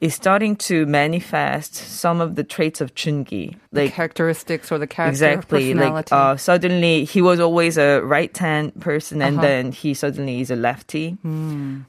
is 0.00 0.14
starting 0.14 0.56
to 0.56 0.86
manifest 0.86 1.74
some 1.74 2.22
of 2.22 2.34
the 2.34 2.42
traits 2.42 2.80
of 2.80 2.94
The 2.94 3.52
like 3.72 3.92
characteristics 3.92 4.72
or 4.72 4.78
the 4.78 4.86
character 4.86 5.10
exactly 5.12 5.74
like 5.74 6.06
personality. 6.08 6.14
uh, 6.14 6.36
suddenly 6.36 7.04
he 7.04 7.20
was 7.20 7.38
always 7.38 7.76
a 7.76 8.00
right 8.00 8.34
hand 8.36 8.72
person 8.80 9.20
and 9.20 9.36
Uh-huh. 9.36 9.46
Then 9.46 9.72
he 9.72 9.92
suddenly 9.94 10.40
is 10.40 10.50
a 10.50 10.56
lefty 10.56 11.18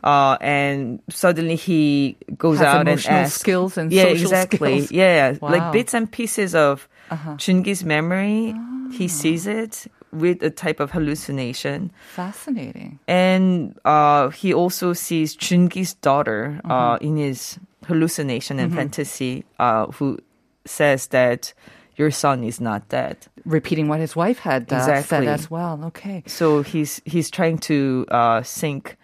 uh, 0.03 0.37
and 0.41 0.99
suddenly 1.09 1.55
he 1.55 2.17
goes 2.37 2.57
Has 2.59 2.67
out 2.67 2.87
and 2.87 2.99
asks 3.07 3.39
skills 3.39 3.77
and 3.77 3.91
yeah 3.91 4.03
social 4.03 4.21
exactly 4.27 4.81
skills. 4.81 4.91
yeah 4.91 5.37
Wow. 5.39 5.51
like 5.51 5.71
bits 5.71 5.93
and 5.93 6.11
pieces 6.11 6.53
of 6.55 6.87
Uh-huh. 7.11 7.35
Jungi's 7.39 7.83
memory 7.83 8.53
Ah. 8.55 8.91
he 8.91 9.07
sees 9.07 9.47
it 9.47 9.87
with 10.11 10.43
a 10.43 10.49
type 10.51 10.79
of 10.83 10.91
hallucination 10.91 11.91
Fascinating. 12.15 12.99
and 13.07 13.75
uh, 13.85 14.29
he 14.35 14.53
also 14.53 14.91
sees 14.93 15.35
Jungi's 15.35 15.93
daughter 16.03 16.59
uh, 16.67 16.99
Mm-hmm. 16.99 17.07
in 17.07 17.15
his 17.17 17.59
hallucination 17.85 18.59
and 18.59 18.73
fantasy, 18.73 19.45
uh, 19.59 19.87
who 19.87 20.19
says 20.65 21.07
that 21.07 21.53
your 21.95 22.11
son 22.11 22.43
is 22.43 22.61
not 22.61 22.87
dead. 22.89 23.17
Repeating 23.45 23.87
what 23.87 23.99
his 23.99 24.15
wife 24.15 24.39
had 24.39 24.71
uh, 24.71 25.01
said 25.03 25.25
as 25.25 25.51
well. 25.51 25.79
Okay. 25.85 26.23
So 26.25 26.61
he's 26.61 27.01
he's 27.05 27.29
trying 27.29 27.57
to 27.59 28.05
uh, 28.09 28.43
sync 28.43 28.97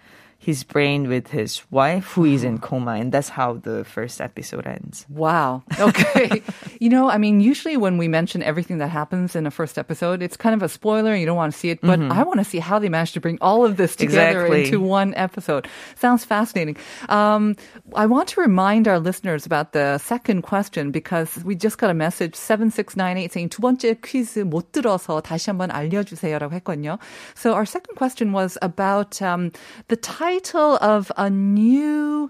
his 0.46 0.64
brain 0.64 1.06
with 1.08 1.28
his 1.28 1.62
wife, 1.70 2.18
who 2.18 2.24
is 2.24 2.42
in 2.42 2.58
coma, 2.58 2.98
and 2.98 3.12
that's 3.12 3.28
how 3.28 3.54
the 3.62 3.84
first 3.84 4.20
episode 4.20 4.66
ends. 4.66 5.06
Wow. 5.08 5.62
Okay. 5.78 6.42
you 6.80 6.90
know, 6.90 7.08
I 7.08 7.16
mean, 7.16 7.40
usually 7.40 7.76
when 7.76 7.96
we 7.96 8.08
mention 8.08 8.42
everything 8.42 8.78
that 8.78 8.88
happens 8.88 9.36
in 9.36 9.46
a 9.46 9.52
first 9.52 9.78
episode, 9.78 10.20
it's 10.20 10.36
kind 10.36 10.52
of 10.52 10.62
a 10.62 10.68
spoiler 10.68 11.12
and 11.12 11.20
you 11.20 11.26
don't 11.26 11.36
want 11.36 11.52
to 11.52 11.58
see 11.58 11.70
it, 11.70 11.80
but 11.80 12.00
I 12.00 12.24
want 12.24 12.40
to 12.40 12.44
see 12.44 12.58
how 12.58 12.80
they 12.80 12.88
managed 12.88 13.14
to 13.14 13.20
bring 13.20 13.38
all 13.40 13.64
of 13.64 13.76
this 13.76 13.94
together 13.94 14.46
Exactly. 14.46 14.64
into 14.64 14.80
one 14.80 15.14
episode. 15.14 15.68
Sounds 15.94 16.24
fascinating. 16.24 16.76
Um, 17.08 17.54
I 17.94 18.06
want 18.06 18.26
to 18.34 18.40
remind 18.40 18.88
our 18.88 18.98
listeners 18.98 19.46
about 19.46 19.72
the 19.72 19.98
second 19.98 20.42
question 20.42 20.90
because 20.90 21.38
we 21.44 21.54
just 21.54 21.78
got 21.78 21.90
a 21.90 21.94
message 21.94 22.34
7698 22.34 23.32
saying 23.32 23.48
두 23.48 23.60
번째 23.62 23.94
퀴즈 24.02 24.40
못 24.40 24.72
들어서 24.72 25.20
다시 25.22 25.50
한번 25.50 25.70
알려주세요라고 25.70 26.52
했거든요. 26.58 26.98
So 27.36 27.54
our 27.54 27.64
second 27.64 27.94
question 27.94 28.32
was 28.32 28.58
about 28.60 29.22
um, 29.22 29.52
the 29.86 29.96
title 30.39 30.77
of 30.81 31.11
a 31.17 31.31
new 31.31 32.29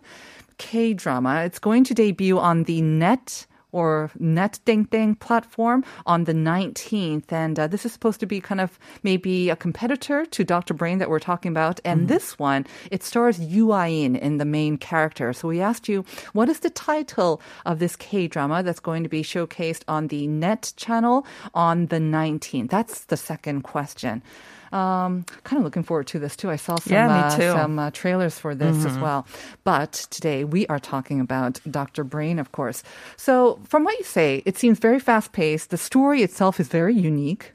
K 0.57 0.93
drama. 0.93 1.43
It's 1.43 1.59
going 1.59 1.83
to 1.85 1.93
debut 1.93 2.39
on 2.39 2.63
the 2.63 2.81
net 2.81 3.45
or 3.73 4.09
Net 4.17 4.59
Ding 4.63 4.85
Ding 4.85 5.15
platform 5.15 5.83
on 6.05 6.23
the 6.23 6.33
19th. 6.33 7.29
And 7.33 7.59
uh, 7.59 7.67
this 7.67 7.85
is 7.85 7.91
supposed 7.91 8.21
to 8.21 8.25
be 8.25 8.39
kind 8.39 8.61
of 8.61 8.79
maybe 9.03 9.49
a 9.49 9.57
competitor 9.57 10.25
to 10.25 10.43
Dr. 10.45 10.73
Brain 10.73 10.99
that 10.99 11.09
we're 11.09 11.19
talking 11.19 11.51
about. 11.51 11.81
And 11.83 12.07
this 12.07 12.39
one, 12.39 12.65
it 12.91 13.03
stars 13.03 13.41
Yu 13.41 13.73
In 13.73 14.15
in 14.15 14.37
the 14.37 14.45
main 14.45 14.77
character. 14.77 15.33
So 15.33 15.49
we 15.49 15.59
asked 15.59 15.89
you, 15.89 16.05
what 16.31 16.47
is 16.47 16.61
the 16.61 16.69
title 16.69 17.41
of 17.65 17.79
this 17.79 17.97
K 17.97 18.27
drama 18.27 18.63
that's 18.63 18.79
going 18.79 19.03
to 19.03 19.09
be 19.09 19.21
showcased 19.21 19.83
on 19.89 20.07
the 20.07 20.27
Net 20.27 20.71
channel 20.77 21.27
on 21.53 21.87
the 21.87 21.99
19th? 21.99 22.69
That's 22.69 23.03
the 23.05 23.17
second 23.17 23.63
question. 23.63 24.23
Um, 24.71 25.25
kind 25.43 25.59
of 25.59 25.63
looking 25.63 25.83
forward 25.83 26.07
to 26.07 26.19
this 26.19 26.35
too. 26.35 26.49
I 26.49 26.55
saw 26.55 26.75
some 26.77 26.93
Yeah, 26.93 27.27
uh, 27.27 27.29
some 27.29 27.79
uh, 27.79 27.91
trailers 27.91 28.37
for 28.39 28.55
this 28.55 28.85
as 28.85 28.97
well. 28.97 29.25
But 29.63 29.93
today 30.09 30.43
we 30.43 30.67
are 30.67 30.79
talking 30.79 31.19
about 31.19 31.59
Dr. 31.69 32.03
Brain, 32.03 32.39
of 32.39 32.51
course. 32.51 32.83
So 33.15 33.59
from 33.65 33.83
what 33.83 33.97
you 33.97 34.03
say, 34.05 34.43
it 34.45 34.57
seems 34.57 34.79
very 34.79 34.99
fast 34.99 35.31
paced. 35.31 35.69
The 35.69 35.77
story 35.77 36.21
itself 36.23 36.59
is 36.59 36.67
very 36.67 36.93
unique. 36.95 37.51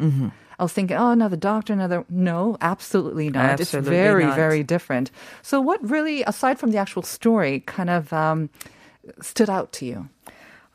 I 0.59 0.63
was 0.63 0.73
thinking, 0.73 0.97
oh, 0.97 1.11
another 1.11 1.37
doctor, 1.37 1.73
another. 1.73 2.05
No, 2.09 2.57
absolutely 2.61 3.31
not. 3.31 3.59
Absolutely 3.59 3.97
it's 3.97 4.03
very, 4.03 4.25
not. 4.27 4.37
very 4.37 4.63
different. 4.63 5.11
So, 5.43 5.61
what 5.61 5.83
really, 5.83 6.23
aside 6.23 6.59
from 6.59 6.71
the 6.71 6.79
actual 6.79 7.03
story, 7.03 7.61
kind 7.67 7.91
of 7.91 8.13
um, 8.13 8.49
stood 9.21 9.51
out 9.51 9.73
to 9.73 9.87
you? 9.87 10.09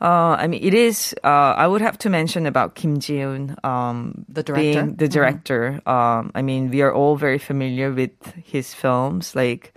Uh, 0.01 0.35
I 0.37 0.47
mean, 0.47 0.61
it 0.61 0.73
is. 0.73 1.15
Uh, 1.23 1.55
I 1.55 1.65
would 1.65 1.79
have 1.81 1.97
to 1.99 2.09
mention 2.09 2.45
about 2.45 2.75
Kim 2.75 2.99
Ji-yoon, 2.99 3.55
um, 3.63 4.25
The 4.27 4.43
director? 4.43 4.83
being 4.83 4.95
the 4.95 5.07
director. 5.07 5.79
Um, 5.85 6.31
I 6.35 6.41
mean, 6.41 6.69
we 6.71 6.81
are 6.81 6.91
all 6.93 7.15
very 7.15 7.37
familiar 7.37 7.89
with 7.89 8.11
his 8.43 8.73
films, 8.73 9.33
like 9.33 9.73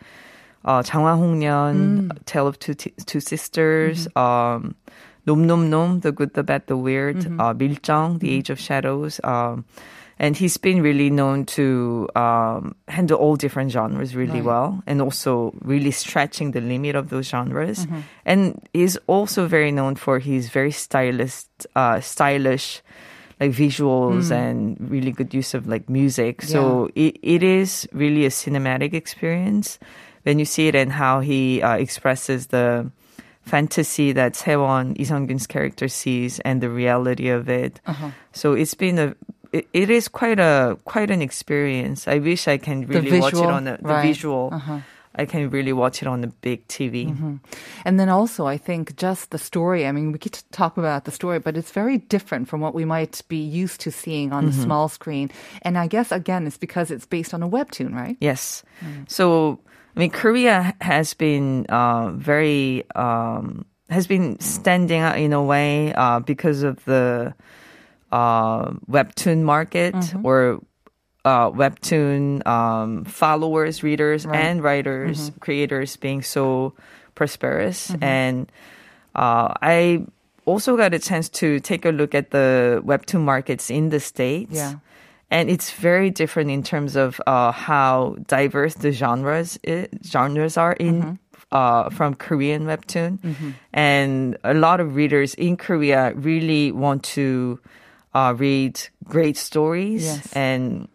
uh, 0.64 0.82
장화 0.82 1.14
홍련, 1.16 2.10
Tale 2.26 2.48
of 2.48 2.58
Two 2.58 2.74
T- 2.74 2.92
Two 3.06 3.20
Sisters, 3.20 4.08
um, 4.16 4.74
놈 5.26 5.46
놈 5.46 5.70
놈, 5.70 6.00
The 6.00 6.10
Good, 6.10 6.34
the 6.34 6.42
Bad, 6.42 6.66
the 6.66 6.76
Weird, 6.76 7.18
uh, 7.38 7.54
밀정, 7.54 8.18
The 8.18 8.30
Age 8.34 8.50
of 8.50 8.58
Shadows. 8.58 9.20
Um, 9.22 9.64
and 10.21 10.37
he's 10.37 10.55
been 10.61 10.85
really 10.85 11.09
known 11.09 11.49
to 11.57 12.07
um, 12.15 12.75
handle 12.87 13.17
all 13.17 13.35
different 13.35 13.73
genres 13.73 14.13
really 14.13 14.37
well, 14.45 14.83
and 14.85 15.01
also 15.01 15.49
really 15.65 15.89
stretching 15.89 16.51
the 16.53 16.61
limit 16.61 16.93
of 16.93 17.09
those 17.09 17.25
genres. 17.27 17.87
And 18.23 18.61
he's 18.71 19.01
also 19.09 19.47
very 19.49 19.71
known 19.73 19.97
for 19.97 20.19
his 20.21 20.53
very 20.53 20.69
stylist, 20.69 21.49
uh, 21.73 21.99
stylish, 22.05 22.83
like 23.41 23.49
visuals 23.49 24.29
and 24.29 24.77
really 24.91 25.11
good 25.11 25.33
use 25.33 25.57
of 25.57 25.65
like 25.65 25.89
music. 25.89 26.43
So 26.45 26.93
it, 26.93 27.17
it 27.23 27.41
is 27.41 27.89
really 27.91 28.25
a 28.25 28.29
cinematic 28.29 28.93
experience 28.93 29.79
when 30.21 30.37
you 30.37 30.45
see 30.45 30.67
it 30.69 30.75
and 30.75 30.91
how 30.93 31.21
he 31.25 31.63
uh, 31.65 31.81
expresses 31.81 32.53
the 32.53 32.91
fantasy 33.41 34.13
that 34.13 34.35
Sewon 34.37 34.93
Lee 34.93 35.05
Sun-gyun's 35.05 35.47
character 35.47 35.87
sees 35.89 36.39
and 36.45 36.61
the 36.61 36.69
reality 36.69 37.29
of 37.33 37.49
it. 37.49 37.81
So 38.33 38.53
it's 38.53 38.75
been 38.77 38.99
a 38.99 39.15
it, 39.51 39.67
it 39.73 39.89
is 39.89 40.07
quite 40.07 40.39
a 40.39 40.77
quite 40.85 41.11
an 41.11 41.21
experience. 41.21 42.07
I 42.07 42.19
wish 42.19 42.47
I 42.47 42.57
can 42.57 42.87
really 42.87 43.19
watch 43.19 43.33
it 43.33 43.45
on 43.45 43.65
the, 43.65 43.77
the 43.81 43.87
right. 43.87 44.07
visual. 44.07 44.53
I 45.13 45.25
can 45.25 45.49
really 45.49 45.73
watch 45.73 46.01
it 46.01 46.07
on 46.07 46.21
the 46.21 46.27
big 46.27 46.65
TV. 46.69 47.39
And 47.83 47.99
then 47.99 48.07
also, 48.07 48.47
I 48.47 48.57
think 48.57 48.95
just 48.95 49.31
the 49.31 49.37
story. 49.37 49.85
I 49.85 49.91
mean, 49.91 50.13
we 50.13 50.17
could 50.17 50.41
talk 50.51 50.77
about 50.77 51.03
the 51.03 51.11
story, 51.11 51.39
but 51.39 51.57
it's 51.57 51.71
very 51.71 51.97
different 51.97 52.47
from 52.47 52.61
what 52.61 52.73
we 52.73 52.85
might 52.85 53.21
be 53.27 53.35
used 53.43 53.81
to 53.81 53.91
seeing 53.91 54.31
on 54.31 54.45
the 54.45 54.53
small 54.53 54.87
screen. 54.87 55.29
And 55.63 55.77
I 55.77 55.87
guess, 55.87 56.13
again, 56.13 56.47
it's 56.47 56.57
because 56.57 56.91
it's 56.91 57.05
based 57.05 57.33
on 57.33 57.43
a 57.43 57.49
webtoon, 57.49 57.93
right? 57.93 58.15
Yes. 58.21 58.63
So, 59.07 59.59
I 59.97 59.99
mean, 59.99 60.11
Korea 60.11 60.73
has 60.79 61.13
been 61.13 61.65
uh, 61.67 62.11
very 62.11 62.85
um, 62.95 63.65
has 63.89 64.07
been 64.07 64.39
standing 64.39 65.01
out 65.01 65.19
in 65.19 65.33
a 65.33 65.43
way 65.43 65.93
uh, 65.93 66.21
because 66.21 66.63
of 66.63 66.83
the 66.85 67.35
uh, 68.11 68.71
webtoon 68.89 69.43
market 69.43 69.95
or 70.23 70.59
uh, 71.25 71.51
webtoon 71.51 72.45
um, 72.47 73.05
followers, 73.05 73.83
readers, 73.83 74.25
and 74.25 74.63
writers, 74.63 75.31
creators 75.39 75.95
being 75.97 76.21
so 76.21 76.73
prosperous. 77.15 77.93
And 78.01 78.51
uh, 79.15 79.53
I 79.61 80.05
also 80.45 80.75
got 80.75 80.93
a 80.93 80.99
chance 80.99 81.29
to 81.29 81.59
take 81.59 81.85
a 81.85 81.91
look 81.91 82.15
at 82.15 82.31
the 82.31 82.81
webtoon 82.85 83.21
markets 83.21 83.69
in 83.69 83.89
the 83.89 83.99
states. 83.99 84.55
Yeah. 84.55 84.75
And 85.29 85.49
it's 85.49 85.71
very 85.71 86.09
different 86.09 86.51
in 86.51 86.61
terms 86.61 86.97
of 86.97 87.21
uh, 87.25 87.53
how 87.53 88.17
diverse 88.27 88.73
the 88.75 88.91
genres 88.91 89.57
genres 90.03 90.57
are 90.57 90.73
in 90.73 91.19
uh, 91.51 91.89
from 91.89 92.15
Korean 92.15 92.65
webtoon, 92.65 93.19
and 93.71 94.37
a 94.43 94.53
lot 94.53 94.79
of 94.79 94.95
readers 94.95 95.33
in 95.35 95.55
Korea 95.55 96.13
really 96.15 96.71
want 96.71 97.03
to 97.15 97.59
uh, 98.13 98.33
read 98.37 98.79
great 99.05 99.37
stories 99.37 100.03
Yes. 100.03 100.33
and 100.33 100.87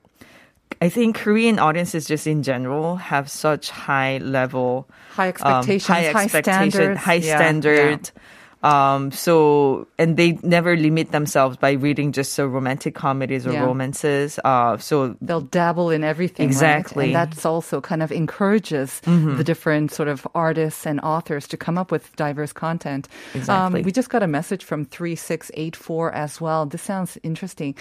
I 0.80 0.90
think 0.90 1.16
Korean 1.16 1.58
audiences 1.58 2.06
just 2.06 2.26
in 2.26 2.42
general 2.42 2.96
have 2.96 3.30
such 3.30 3.70
high 3.70 4.18
level, 4.18 4.86
High 5.12 5.28
um, 5.28 5.30
expectations, 5.30 5.86
high, 5.86 6.02
high 6.12 6.24
expectation, 6.24 6.70
standards. 6.72 7.00
high 7.00 7.14
Yeah, 7.14 7.36
standard. 7.36 8.10
Um, 8.63 9.09
so 9.09 9.87
and 9.97 10.17
they 10.17 10.37
never 10.43 10.77
limit 10.77 11.11
themselves 11.11 11.57
by 11.57 11.71
reading 11.71 12.11
just 12.11 12.37
uh, 12.39 12.45
romantic 12.45 12.93
comedies 12.93 13.47
or 13.47 13.53
Yeah. 13.53 13.65
romances. 13.65 14.37
Uh, 14.45 14.77
so 14.77 15.15
They'll 15.19 15.41
dabble 15.41 15.89
in 15.89 16.03
everything. 16.03 16.45
right? 16.49 16.53
Exactly. 16.53 17.05
And 17.09 17.15
Mm-hmm. 17.15 17.25
that's 17.31 17.43
also 17.43 17.81
kind 17.81 18.03
of 18.03 18.11
encourages 18.11 19.01
the 19.01 19.41
different 19.43 19.89
sort 19.89 20.09
of 20.09 20.27
artists 20.35 20.85
and 20.85 21.01
authors 21.01 21.47
to 21.49 21.57
come 21.57 21.79
up 21.79 21.89
with 21.91 22.15
diverse 22.17 22.53
content. 22.53 23.09
Exactly. 23.33 23.79
Um, 23.81 23.83
we 23.83 23.91
just 23.91 24.13
got 24.13 24.21
a 24.21 24.27
message 24.29 24.61
from 24.63 24.85
3684 24.85 26.13
as 26.13 26.39
well. 26.39 26.67
This 26.67 26.83
sounds 26.83 27.17
interesting. 27.23 27.73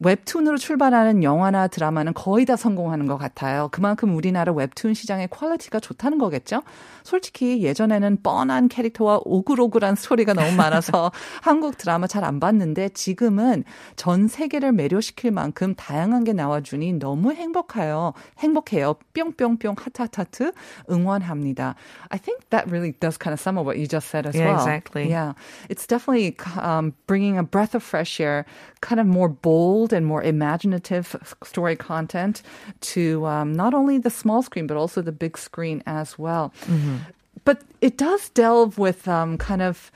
웹툰으로 0.00 0.56
출발하는 0.58 1.24
영화나 1.24 1.66
드라마는 1.66 2.14
거의 2.14 2.44
다 2.46 2.54
성공하는 2.54 3.06
것 3.08 3.18
같아요. 3.18 3.68
그만큼 3.72 4.14
우리나라 4.14 4.52
웹툰 4.52 4.94
시장의 4.94 5.28
퀄리티가 5.34 5.80
좋다는 5.80 6.18
거겠죠? 6.18 6.62
솔직히 7.02 7.62
예전에는 7.64 8.18
뻔한 8.22 8.68
캐릭터와 8.68 9.20
오글오글한 9.24 9.96
스토리 9.96 10.21
가 10.24 10.32
너무 10.34 10.54
많아서 10.56 11.10
한국 11.42 11.76
드라마 11.78 12.06
잘 12.06 12.24
안 12.24 12.40
봤는데 12.40 12.90
지금은 12.90 13.64
전 13.96 14.28
세계를 14.28 14.72
매료시킬 14.72 15.30
만큼 15.30 15.74
다양한 15.74 16.24
게 16.24 16.32
나와주니 16.32 16.94
너무 16.98 17.32
행복해요. 17.32 18.12
행복해요. 18.38 18.94
뿅뿅뿅 19.14 19.76
하트하트 19.78 20.52
응원합니다. 20.90 21.74
I 22.10 22.18
think 22.18 22.48
that 22.50 22.68
really 22.70 22.92
does 23.00 23.16
kind 23.16 23.32
of 23.32 23.40
sum 23.40 23.56
up 23.58 23.64
what 23.64 23.78
you 23.78 23.86
just 23.86 24.08
said 24.08 24.26
as 24.26 24.34
Yeah, 24.34 24.46
well. 24.52 24.56
exactly. 24.60 25.08
Yeah. 25.08 25.32
It's 25.68 25.86
definitely 25.86 26.36
um, 26.60 26.92
bringing 27.06 27.38
a 27.38 27.42
breath 27.42 27.74
of 27.74 27.82
fresh 27.82 28.20
air, 28.20 28.44
kind 28.80 29.00
of 29.00 29.06
more 29.06 29.28
bold 29.28 29.92
and 29.92 30.04
more 30.06 30.22
imaginative 30.22 31.16
story 31.44 31.76
content 31.76 32.42
to 32.94 33.24
um, 33.26 33.52
not 33.52 33.74
only 33.74 33.98
the 33.98 34.10
small 34.10 34.42
screen, 34.42 34.66
but 34.66 34.76
also 34.76 35.00
the 35.02 35.12
big 35.12 35.38
screen 35.38 35.82
as 35.86 36.18
well. 36.18 36.52
But 37.44 37.62
it 37.80 37.96
does 37.96 38.28
delve 38.30 38.76
with 38.78 39.08
um, 39.08 39.38
kind 39.38 39.62
of 39.62 39.90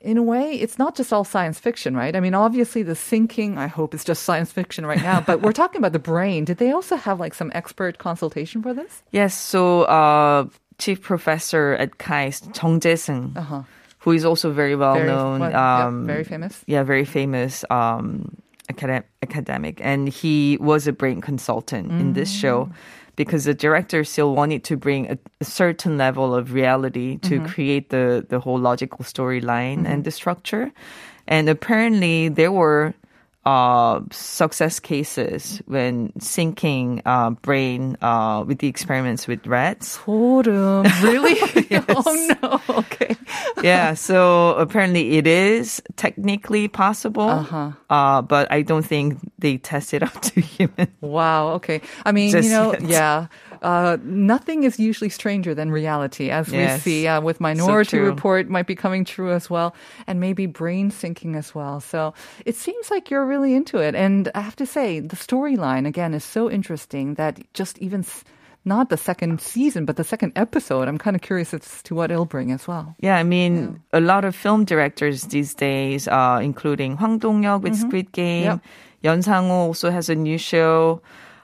in 0.00 0.16
a 0.16 0.22
way, 0.22 0.52
it's 0.54 0.78
not 0.78 0.94
just 0.96 1.12
all 1.12 1.24
science 1.24 1.58
fiction, 1.58 1.96
right? 1.96 2.14
I 2.14 2.20
mean, 2.20 2.34
obviously 2.34 2.82
the 2.84 2.94
thinking, 2.94 3.58
I 3.58 3.66
hope, 3.66 3.94
is 3.94 4.04
just 4.04 4.22
science 4.22 4.52
fiction 4.52 4.86
right 4.86 5.02
now, 5.02 5.20
but 5.20 5.42
we're 5.42 5.52
talking 5.52 5.78
about 5.80 5.92
the 5.92 5.98
brain. 5.98 6.44
Did 6.44 6.58
they 6.58 6.70
also 6.70 6.96
have 6.96 7.18
like 7.18 7.34
some 7.34 7.50
expert 7.54 7.98
consultation 7.98 8.62
for 8.62 8.72
this? 8.72 9.02
yes, 9.10 9.34
so 9.36 9.82
uh, 9.82 10.46
chief 10.78 11.02
professor 11.02 11.74
at 11.80 11.98
KAIST, 11.98 12.54
Jung 12.62 12.78
Jae-seung, 12.80 13.64
who 13.98 14.12
is 14.12 14.24
also 14.24 14.52
very 14.52 14.76
well 14.76 14.94
Uh-huh. 14.94 15.04
Very, 15.04 15.08
known. 15.08 15.40
yeah, 15.50 15.86
um, 15.86 16.06
very 16.06 16.24
famous. 16.24 16.62
yeah, 16.66 16.84
very 16.84 17.04
famous 17.04 17.64
um, 17.70 18.36
academic, 18.70 19.06
academic, 19.22 19.80
and 19.82 20.08
he 20.08 20.56
was 20.60 20.86
a 20.86 20.92
brain 20.92 21.20
consultant 21.20 21.90
in 21.90 22.12
this 22.12 22.30
show 22.30 22.70
because 23.18 23.44
the 23.44 23.52
director 23.52 24.04
still 24.04 24.32
wanted 24.32 24.62
to 24.62 24.76
bring 24.76 25.10
a, 25.10 25.18
a 25.40 25.44
certain 25.44 25.98
level 25.98 26.36
of 26.36 26.52
reality 26.52 27.18
to 27.18 27.40
mm-hmm. 27.40 27.46
create 27.46 27.90
the 27.90 28.24
the 28.28 28.38
whole 28.38 28.58
logical 28.58 29.04
storyline 29.04 29.78
and 29.78 29.86
mm-hmm. 29.86 30.02
the 30.02 30.10
structure. 30.12 30.70
And 31.26 31.48
apparently, 31.48 32.28
there 32.28 32.52
were 32.52 32.94
uh, 33.44 34.00
success 34.10 34.78
cases 34.80 35.62
when 35.66 36.10
syncing 36.18 37.00
uh, 37.06 37.30
brain 37.30 37.96
uh, 38.02 38.44
with 38.46 38.58
the 38.58 38.68
experiments 38.68 39.26
with 39.26 39.46
rats. 39.46 39.98
소름. 39.98 40.84
Really? 41.02 41.36
Oh 41.88 42.36
no. 42.42 42.60
Okay. 42.78 43.16
yeah, 43.62 43.94
so 43.94 44.54
apparently 44.56 45.16
it 45.18 45.26
is 45.26 45.80
technically 45.96 46.68
possible, 46.68 47.28
Uh-huh. 47.28 47.72
uh, 47.90 48.22
but 48.22 48.50
I 48.52 48.62
don't 48.62 48.84
think 48.84 49.18
they 49.38 49.56
test 49.58 49.94
it 49.94 50.02
out 50.02 50.22
to 50.34 50.40
humans. 50.40 50.88
Wow. 51.00 51.54
Okay. 51.60 51.80
I 52.04 52.12
mean, 52.12 52.30
Just 52.30 52.48
you 52.48 52.54
know, 52.54 52.72
yet. 52.72 52.82
yeah. 52.82 53.26
Uh, 53.62 53.96
nothing 54.02 54.64
is 54.64 54.78
usually 54.78 55.10
stranger 55.10 55.54
than 55.54 55.70
reality, 55.70 56.30
as 56.30 56.48
Yes. 56.48 56.84
we 56.84 56.90
see 56.90 57.06
uh, 57.06 57.20
with 57.20 57.40
Minority 57.40 57.98
true. 57.98 58.06
Report 58.06 58.48
might 58.48 58.66
be 58.66 58.74
coming 58.74 59.04
true 59.04 59.32
as 59.32 59.48
well, 59.50 59.74
and 60.06 60.20
maybe 60.20 60.46
brain 60.46 60.90
syncing 60.90 61.36
as 61.36 61.54
well. 61.54 61.80
So 61.80 62.14
it 62.46 62.56
seems 62.56 62.90
like 62.90 63.10
you're 63.10 63.26
really 63.26 63.54
into 63.54 63.78
it. 63.78 63.94
And 63.94 64.30
I 64.34 64.40
have 64.40 64.56
to 64.56 64.66
say, 64.66 65.00
the 65.00 65.16
storyline 65.16 65.86
again 65.86 66.14
is 66.14 66.24
so 66.24 66.50
interesting 66.50 67.14
that 67.14 67.38
just 67.54 67.78
even. 67.78 68.00
s- 68.00 68.24
Not 68.64 68.90
the 68.90 68.98
second 68.98 69.40
season, 69.40 69.86
but 69.86 69.96
the 69.96 70.04
second 70.04 70.32
episode. 70.36 70.88
I'm 70.88 70.98
kind 70.98 71.16
of 71.16 71.22
curious 71.22 71.54
as 71.54 71.80
to 71.84 71.94
what 71.94 72.10
it'll 72.10 72.26
bring 72.28 72.50
as 72.52 72.68
well. 72.68 72.96
Yeah, 73.00 73.16
I 73.16 73.22
mean, 73.24 73.80
a 73.94 74.00
lot 74.00 74.24
of 74.26 74.34
film 74.36 74.66
directors 74.66 75.22
these 75.32 75.54
days, 75.54 76.04
uh, 76.08 76.40
including 76.42 76.98
Hwang 76.98 77.18
Dong-hyuk 77.18 77.62
with 77.62 77.76
Squid 77.78 78.12
Game, 78.12 78.44
Yep. 78.44 78.60
Yeon 79.04 79.22
Sang-ho 79.24 79.72
also 79.72 79.88
has 79.90 80.10
a 80.10 80.14
new 80.14 80.36
show. 80.36 81.00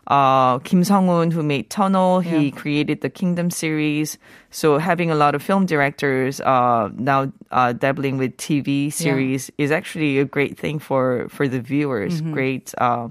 Uh, 0.06 0.58
Kim 0.60 0.84
Sung-hoon, 0.84 1.30
who 1.30 1.42
made 1.42 1.70
Tunnel, 1.70 2.20
he 2.20 2.50
created 2.50 3.00
the 3.00 3.08
Kingdom 3.08 3.50
series. 3.50 4.18
So 4.50 4.78
having 4.78 5.10
a 5.10 5.14
lot 5.14 5.34
of 5.34 5.42
film 5.42 5.66
directors 5.66 6.40
uh, 6.40 6.90
now 6.94 7.32
uh, 7.50 7.72
dabbling 7.72 8.18
with 8.18 8.36
TV 8.36 8.92
series 8.92 9.50
is 9.58 9.70
actually 9.70 10.18
a 10.18 10.24
great 10.24 10.58
thing 10.58 10.78
for 10.78 11.28
for 11.28 11.48
the 11.48 11.60
viewers. 11.60 12.20
Mm-hmm. 12.20 12.32
Great. 12.32 12.74
Uh, 12.78 13.08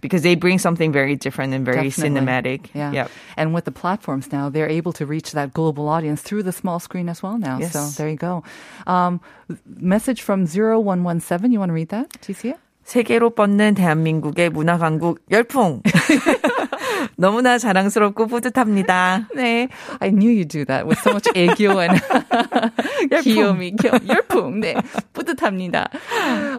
because 0.00 0.22
they 0.22 0.34
bring 0.36 0.58
something 0.58 0.92
very 0.92 1.16
different 1.16 1.54
and 1.54 1.64
very 1.64 1.90
Definitely. 1.90 2.20
cinematic. 2.20 2.70
Yeah. 2.74 2.92
Yep. 2.92 3.10
And 3.36 3.54
with 3.54 3.64
the 3.64 3.72
platforms 3.72 4.30
now, 4.30 4.48
they're 4.48 4.68
able 4.68 4.92
to 4.92 5.06
reach 5.06 5.32
that 5.32 5.52
global 5.52 5.88
audience 5.88 6.22
through 6.22 6.44
the 6.44 6.52
small 6.52 6.78
screen 6.78 7.08
as 7.08 7.22
well 7.22 7.38
now. 7.38 7.58
Yes. 7.58 7.72
So 7.72 7.82
there 8.00 8.08
you 8.08 8.16
go. 8.16 8.44
Um, 8.86 9.20
message 9.66 10.22
from 10.22 10.46
0117. 10.46 11.50
You 11.50 11.58
want 11.58 11.70
to 11.70 11.74
read 11.74 11.88
that? 11.88 12.10
Do 12.20 12.30
you 12.30 12.34
see 12.34 12.50
it? 12.50 12.60
세계로 12.87 13.29
뻗는 13.31 13.75
대한민국의 13.75 14.49
문화 14.49 14.77
강국 14.77 15.19
열풍. 15.31 15.81
너무나 17.15 17.57
자랑스럽고 17.57 18.27
뿌듯합니다. 18.27 19.27
네. 19.35 19.69
I 19.99 20.09
knew 20.11 20.29
you'd 20.29 20.49
do 20.49 20.65
that 20.65 20.85
with 20.85 20.99
so 21.01 21.11
much 21.13 21.27
애교 21.35 21.79
and 21.81 22.01
귀요미. 23.23 23.75
귀요- 23.77 24.07
열풍. 24.07 24.59
네. 24.59 24.75
뿌듯합니다. 25.13 25.87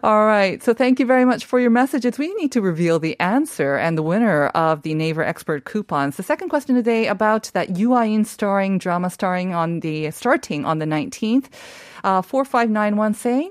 All 0.02 0.24
right. 0.26 0.62
So 0.62 0.72
thank 0.72 0.98
you 1.00 1.06
very 1.06 1.24
much 1.24 1.44
for 1.44 1.60
your 1.60 1.70
messages. 1.70 2.18
We 2.18 2.32
need 2.40 2.52
to 2.52 2.62
reveal 2.62 2.98
the 2.98 3.18
answer 3.20 3.74
and 3.76 3.98
the 3.98 4.02
winner 4.02 4.46
of 4.54 4.82
the 4.82 4.94
Naver 4.94 5.22
Expert 5.24 5.64
coupons. 5.64 6.16
The 6.16 6.22
second 6.22 6.48
question 6.48 6.74
today 6.74 7.06
about 7.06 7.50
that 7.54 7.68
UIN 7.74 8.24
starring 8.26 8.78
drama 8.78 9.10
starring 9.10 9.52
on 9.54 9.80
the 9.80 10.10
starting 10.10 10.64
on 10.64 10.78
the 10.78 10.86
19th. 10.86 11.46
Uh, 12.04 12.20
4591 12.22 13.14
saying, 13.14 13.50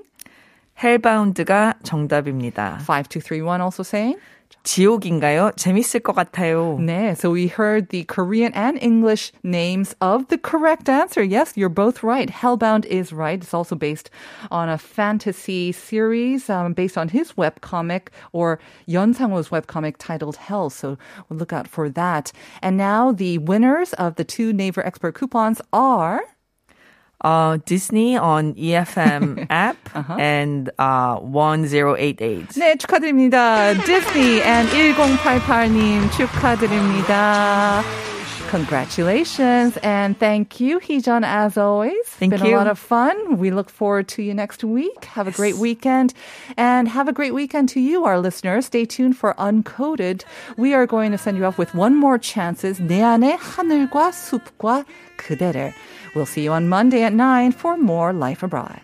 헬바운드가 0.82 1.74
정답입니다. 1.82 2.78
5231 2.80 3.60
also 3.60 3.82
saying, 3.82 4.18
지옥인가요? 4.64 5.52
재밌을 5.56 6.00
것 6.00 6.14
같아요. 6.14 6.78
네, 6.80 7.14
so 7.14 7.30
we 7.30 7.48
heard 7.48 7.90
the 7.90 8.04
Korean 8.04 8.52
and 8.54 8.78
English 8.82 9.32
names 9.42 9.94
of 10.00 10.28
the 10.28 10.38
correct 10.38 10.88
answer. 10.88 11.22
Yes, 11.22 11.52
you're 11.56 11.68
both 11.68 12.02
right. 12.02 12.30
Hellbound 12.30 12.86
is 12.86 13.12
right. 13.12 13.40
It's 13.42 13.52
also 13.52 13.76
based 13.76 14.10
on 14.50 14.68
a 14.70 14.78
fantasy 14.78 15.70
series 15.70 16.48
um, 16.48 16.72
based 16.72 16.96
on 16.96 17.08
his 17.08 17.32
webcomic 17.32 18.08
or 18.32 18.58
Yeon 18.88 19.14
Sang-ho's 19.14 19.50
webcomic 19.50 19.96
titled 19.98 20.36
Hell. 20.36 20.70
So 20.70 20.96
we'll 21.28 21.38
look 21.38 21.52
out 21.52 21.68
for 21.68 21.90
that. 21.90 22.32
And 22.62 22.78
now 22.78 23.12
the 23.12 23.38
winners 23.38 23.92
of 23.94 24.16
the 24.16 24.24
two 24.24 24.52
Naver 24.52 24.84
Expert 24.84 25.14
coupons 25.14 25.60
are... 25.72 26.22
어, 27.24 27.56
Disney 27.64 28.18
on 28.18 28.54
EFM 28.54 29.46
app 29.48 29.78
and 30.20 30.70
uh, 30.78 31.16
1088. 31.22 32.58
네, 32.58 32.76
축하드립니다. 32.76 33.72
Disney 33.84 34.42
and 34.42 34.68
1088님 34.70 36.10
축하드립니다. 36.12 37.82
Congratulations 38.48 39.76
and 39.82 40.18
thank 40.18 40.60
you, 40.60 40.78
Heejun, 40.78 41.24
as 41.24 41.56
always. 41.56 42.06
Thank 42.06 42.32
Been 42.32 42.44
you. 42.44 42.56
a 42.56 42.58
lot 42.58 42.66
of 42.68 42.78
fun. 42.78 43.38
We 43.38 43.50
look 43.50 43.68
forward 43.70 44.08
to 44.08 44.22
you 44.22 44.34
next 44.34 44.62
week. 44.62 45.04
Have 45.06 45.26
a 45.26 45.32
great 45.32 45.56
weekend 45.56 46.14
and 46.56 46.86
have 46.88 47.08
a 47.08 47.12
great 47.12 47.34
weekend 47.34 47.68
to 47.70 47.80
you, 47.80 48.04
our 48.04 48.18
listeners. 48.20 48.66
Stay 48.66 48.84
tuned 48.84 49.16
for 49.16 49.34
Uncoded. 49.34 50.22
We 50.56 50.74
are 50.74 50.86
going 50.86 51.10
to 51.12 51.18
send 51.18 51.36
you 51.36 51.44
off 51.44 51.58
with 51.58 51.74
one 51.74 51.96
more 51.96 52.18
chances. 52.18 52.78
내 52.80 53.02
안의 53.02 53.36
하늘과 53.38 54.12
숲과 54.12 54.84
그대를. 55.16 55.72
We'll 56.14 56.26
see 56.26 56.44
you 56.44 56.52
on 56.52 56.68
Monday 56.68 57.02
at 57.02 57.12
9 57.12 57.52
for 57.52 57.76
more 57.76 58.12
Life 58.12 58.42
Abroad. 58.42 58.80